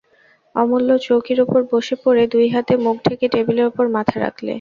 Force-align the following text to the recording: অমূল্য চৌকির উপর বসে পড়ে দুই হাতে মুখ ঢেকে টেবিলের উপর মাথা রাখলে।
অমূল্য 0.55 0.89
চৌকির 1.05 1.39
উপর 1.45 1.59
বসে 1.71 1.95
পড়ে 2.03 2.23
দুই 2.33 2.45
হাতে 2.53 2.73
মুখ 2.85 2.95
ঢেকে 3.05 3.27
টেবিলের 3.33 3.69
উপর 3.71 3.85
মাথা 3.95 4.15
রাখলে। 4.19 4.49